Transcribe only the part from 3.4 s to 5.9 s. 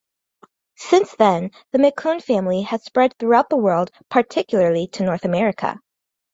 the world particularly to North America.